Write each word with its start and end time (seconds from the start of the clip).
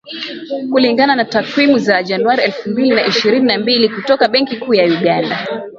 Kulingana 0.71 1.15
na 1.15 1.25
takwimu 1.25 1.77
za 1.79 2.03
Januari 2.03 2.43
elfu 2.43 2.69
mbili 2.69 2.89
na 2.89 3.05
ishirini 3.07 3.45
na 3.45 3.57
mbili 3.57 3.89
kutoka 3.89 4.27
Benki 4.27 4.57
Kuu 4.57 4.73
ya 4.73 4.85
Uganda 4.85 5.47